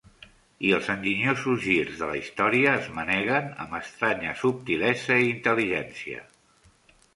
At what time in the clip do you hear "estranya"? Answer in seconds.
3.83-4.35